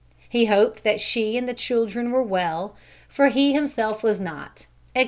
He 0.27 0.45
hoped 0.45 0.83
that 0.83 0.99
she 0.99 1.37
and 1.37 1.47
the 1.47 1.53
children 1.53 2.09
were 2.11 2.23
well, 2.23 2.75
for 3.07 3.27
he 3.27 3.53
himself 3.53 4.01
was 4.01 4.19
not; 4.19 4.65
etc. 4.95 4.99